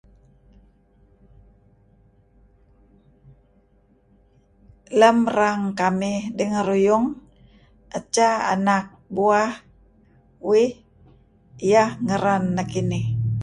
Lem 4.99 5.17
rang 5.37 5.61
kamih 5.79 6.19
dengeruyung, 6.37 7.05
echo 7.99 8.29
anak 8.53 8.85
buah 9.15 9.51
uiih, 10.47 10.71
ieh 11.69 11.89
ngeren 12.05 12.43
nekeinih. 12.55 13.05